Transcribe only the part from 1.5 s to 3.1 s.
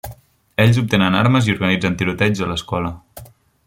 i organitzen tiroteigs a l'escola.